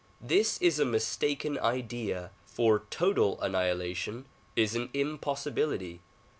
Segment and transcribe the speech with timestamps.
[0.19, 4.23] This is a mistaken idea, for total anni hilation
[4.55, 6.01] is an impossibility.